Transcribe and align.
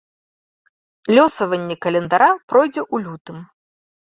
Лёсаванне 1.17 1.75
календара 1.87 2.31
пройдзе 2.53 2.81
ў 2.85 2.95
лютым. 3.07 3.37